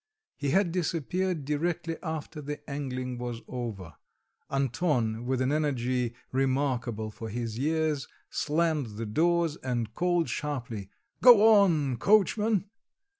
He 0.35 0.49
had 0.49 0.71
disappeared 0.71 1.45
directly 1.45 1.97
after 2.01 2.41
the 2.41 2.67
angling 2.67 3.19
was 3.19 3.43
over. 3.47 3.93
Anton, 4.49 5.27
with 5.27 5.41
an 5.41 5.51
energy 5.51 6.15
remarkable 6.31 7.11
for 7.11 7.29
his 7.29 7.59
years, 7.59 8.07
slammed 8.31 8.97
the 8.97 9.05
doors, 9.05 9.57
and 9.57 9.93
called 9.93 10.27
sharply, 10.27 10.89
"Go 11.21 11.53
on, 11.61 11.97
coachman!" 11.97 12.71